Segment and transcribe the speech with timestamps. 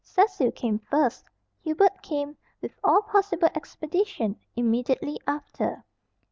[0.03, 1.25] Cecil came first.
[1.63, 5.85] Hubert came, with all possible expedition, immediately after.